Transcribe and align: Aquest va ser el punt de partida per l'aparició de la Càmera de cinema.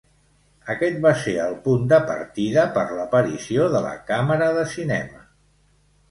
Aquest 0.73 0.95
va 1.01 1.09
ser 1.23 1.33
el 1.41 1.51
punt 1.67 1.83
de 1.91 1.99
partida 2.07 2.63
per 2.77 2.85
l'aparició 2.99 3.67
de 3.75 3.81
la 3.87 3.91
Càmera 4.09 4.47
de 4.57 4.63
cinema. 4.73 5.21